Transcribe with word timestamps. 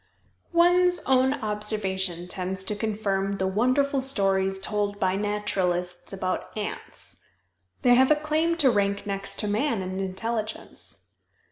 One's 0.55 1.03
own 1.05 1.31
observation 1.35 2.27
tends 2.27 2.63
to 2.63 2.75
confirm 2.75 3.37
the 3.37 3.45
wonderful 3.45 4.01
stories 4.01 4.57
told 4.57 4.99
by 4.99 5.15
naturalists 5.15 6.11
about 6.11 6.49
ants. 6.57 7.21
They 7.83 7.93
have 7.93 8.09
a 8.09 8.15
claim 8.15 8.57
to 8.57 8.71
rank 8.71 9.05
next 9.05 9.37
to 9.41 9.47
man 9.47 9.83
in 9.83 9.99
intelligence. 9.99 11.09